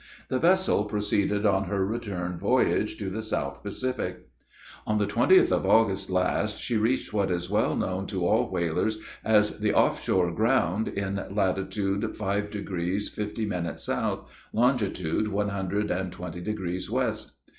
[0.29, 4.25] The vessel proceeded on her return voyage to the South Pacific.
[4.87, 8.97] On the 20th of August last she reached what is well known to all whalers,
[9.23, 15.91] as the "Off shore ground," in latitude five degrees fifty minutes south, longitude one hundred
[15.91, 17.33] and twenty degrees west.